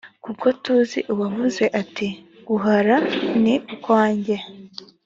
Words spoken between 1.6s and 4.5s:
ati guh ra ni ukwanjye